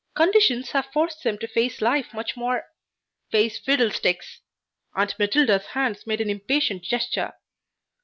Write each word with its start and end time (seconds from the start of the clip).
Conditions 0.15 0.71
have 0.71 0.87
forced 0.87 1.21
them 1.23 1.37
to 1.37 1.47
face 1.47 1.79
life 1.79 2.11
much 2.11 2.35
more" 2.35 2.65
"Face 3.31 3.59
fiddlesticks!" 3.59 4.39
Aunt 4.95 5.13
Matilda's 5.19 5.67
hands 5.77 6.07
made 6.07 6.21
an 6.21 6.29
impatient 6.31 6.81
gesture. 6.81 7.33